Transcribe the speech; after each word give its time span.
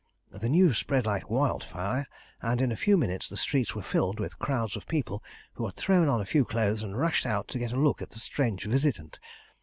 "The 0.31 0.49
news 0.49 0.79
spread 0.79 1.05
like 1.05 1.29
wildfire, 1.29 2.07
and 2.41 2.59
in 2.59 2.71
a 2.71 2.75
few 2.75 2.97
minutes 2.97 3.29
the 3.29 3.37
streets 3.37 3.75
were 3.75 3.83
filled 3.83 4.19
with 4.19 4.39
crowds 4.39 4.75
of 4.75 4.87
people, 4.87 5.23
who 5.53 5.65
had 5.67 5.75
thrown 5.75 6.09
on 6.09 6.19
a 6.19 6.25
few 6.25 6.43
clothes 6.43 6.81
and 6.81 6.97
rushed 6.97 7.27
out 7.27 7.47
to 7.49 7.59
get 7.59 7.71
a 7.71 7.79
look 7.79 8.01
at 8.01 8.09
the 8.09 8.19
strange 8.19 8.65
visitant. 8.65 9.19